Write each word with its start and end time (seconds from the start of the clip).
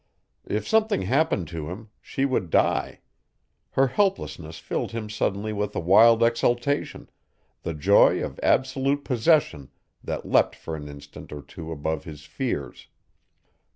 If 0.47 0.67
something 0.67 1.03
happened 1.03 1.47
to 1.49 1.69
him 1.69 1.89
she 2.01 2.25
would 2.25 2.49
die. 2.49 3.01
Her 3.73 3.85
helplessness 3.85 4.57
filled 4.57 4.93
him 4.93 5.11
suddenly 5.11 5.53
with 5.53 5.75
a 5.75 5.79
wild 5.79 6.23
exultation, 6.23 7.07
the 7.61 7.75
joy 7.75 8.23
of 8.25 8.39
absolute 8.41 9.03
possession 9.05 9.69
that 10.03 10.25
leapt 10.25 10.55
for 10.55 10.75
an 10.75 10.87
instant 10.87 11.31
or 11.31 11.43
two 11.43 11.71
above 11.71 12.05
his 12.05 12.23
fears. 12.23 12.87